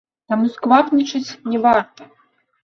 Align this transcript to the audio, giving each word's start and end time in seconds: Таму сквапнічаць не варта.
Таму 0.31 0.45
сквапнічаць 0.55 1.37
не 1.53 1.63
варта. 1.69 2.11